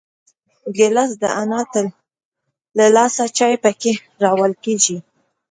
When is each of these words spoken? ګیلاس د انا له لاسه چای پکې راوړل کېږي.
ګیلاس 0.77 1.11
د 1.21 1.23
انا 1.41 1.61
له 2.77 2.85
لاسه 2.95 3.23
چای 3.37 3.55
پکې 3.63 3.93
راوړل 4.23 4.53
کېږي. 4.63 4.97